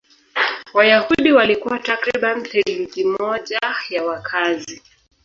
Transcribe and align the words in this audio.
Wayahudi 0.73 1.31
walikuwa 1.31 1.79
takriban 1.79 2.43
theluthi 2.43 3.03
moja 3.03 3.59
ya 3.89 4.03
wakazi. 4.05 4.81